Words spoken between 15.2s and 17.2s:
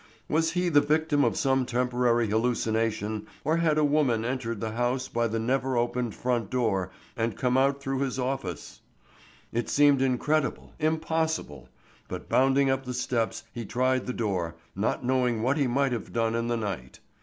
what he might have done in the night.